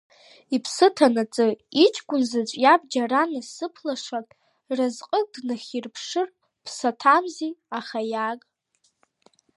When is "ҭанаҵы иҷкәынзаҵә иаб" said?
0.95-2.81